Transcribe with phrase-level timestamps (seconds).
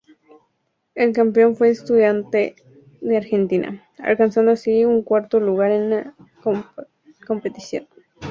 [0.95, 2.55] El campeón fue Estudiantes
[3.01, 6.15] de Argentina, alcanzando así su cuarto título en la
[7.27, 7.85] competición.